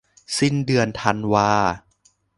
[0.37, 1.51] สิ้นเดือนธันวา